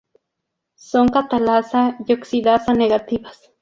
Son 0.79 1.05
catalasa 1.09 1.95
y 2.07 2.13
oxidasa 2.13 2.73
negativas. 2.73 3.51